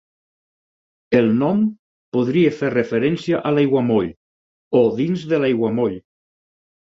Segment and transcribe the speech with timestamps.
[1.17, 1.59] El nom
[2.17, 4.09] podria fer referència a l"aiguamoll
[4.81, 6.01] o dins de l"aiguamoll.